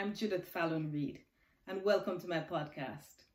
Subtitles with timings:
[0.00, 1.18] I'm Judith Fallon Reed,
[1.68, 3.26] and welcome to my podcast.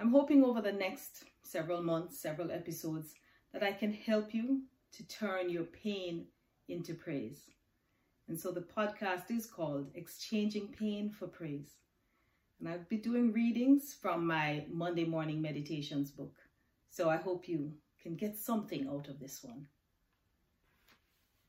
[0.00, 3.14] I'm hoping over the next several months, several episodes,
[3.52, 4.62] that I can help you
[4.94, 6.26] to turn your pain
[6.66, 7.38] into praise.
[8.26, 11.76] And so the podcast is called Exchanging Pain for Praise.
[12.58, 16.34] And I'll be doing readings from my Monday morning meditations book.
[16.90, 17.70] So I hope you
[18.02, 19.66] can get something out of this one.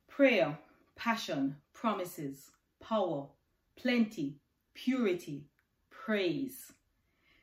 [0.07, 0.59] Prayer,
[0.95, 3.29] passion, promises, power,
[3.77, 4.37] plenty,
[4.73, 5.45] purity,
[5.89, 6.73] praise.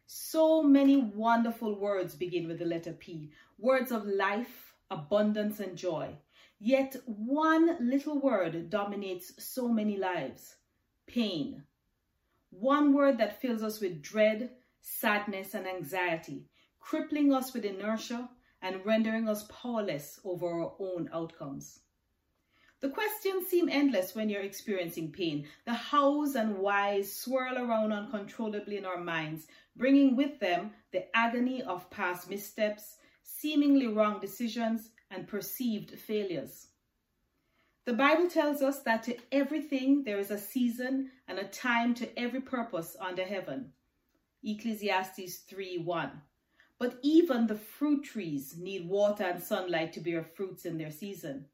[0.07, 3.31] So many wonderful words begin with the letter P.
[3.59, 6.17] Words of life, abundance, and joy.
[6.59, 10.57] Yet one little word dominates so many lives
[11.07, 11.63] pain.
[12.51, 16.47] One word that fills us with dread, sadness, and anxiety,
[16.81, 18.29] crippling us with inertia
[18.63, 21.81] and rendering us powerless over our own outcomes.
[22.85, 25.47] The questions seem endless when you're experiencing pain.
[25.65, 31.63] The hows and whys swirl around uncontrollably in our minds, bringing with them the agony
[31.63, 36.67] of past missteps, seemingly wrong decisions, and perceived failures.
[37.87, 42.19] The Bible tells us that to everything there is a season and a time to
[42.19, 43.73] every purpose under heaven.
[44.43, 46.11] Ecclesiastes 3 1.
[46.79, 51.47] But even the fruit trees need water and sunlight to bear fruits in their season.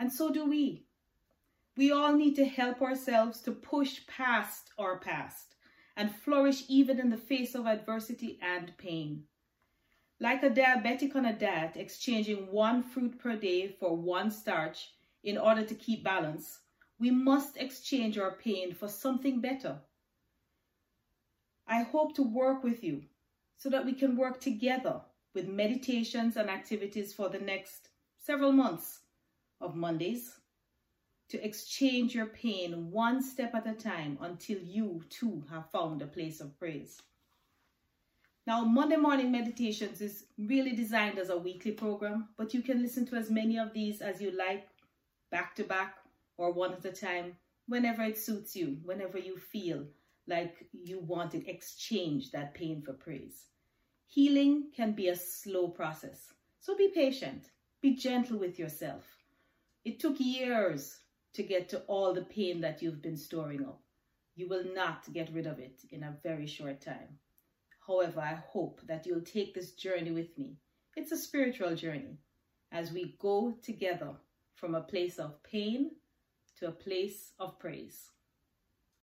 [0.00, 0.86] And so do we.
[1.76, 5.56] We all need to help ourselves to push past our past
[5.94, 9.24] and flourish even in the face of adversity and pain.
[10.18, 14.90] Like a diabetic on a diet, exchanging one fruit per day for one starch
[15.22, 16.60] in order to keep balance,
[16.98, 19.76] we must exchange our pain for something better.
[21.66, 23.02] I hope to work with you
[23.58, 25.02] so that we can work together
[25.34, 29.00] with meditations and activities for the next several months
[29.60, 30.40] of Mondays
[31.28, 36.06] to exchange your pain one step at a time until you too have found a
[36.06, 37.00] place of praise.
[38.46, 43.06] Now, Monday morning meditations is really designed as a weekly program, but you can listen
[43.06, 44.66] to as many of these as you like,
[45.30, 45.98] back to back
[46.36, 47.36] or one at a time,
[47.68, 49.84] whenever it suits you, whenever you feel
[50.26, 53.44] like you want to exchange that pain for praise.
[54.06, 57.50] Healing can be a slow process, so be patient,
[57.80, 59.19] be gentle with yourself.
[59.84, 60.98] It took years
[61.32, 63.80] to get to all the pain that you've been storing up.
[64.34, 67.18] You will not get rid of it in a very short time.
[67.86, 70.56] However, I hope that you'll take this journey with me.
[70.96, 72.18] It's a spiritual journey
[72.72, 74.12] as we go together
[74.54, 75.92] from a place of pain
[76.58, 78.10] to a place of praise.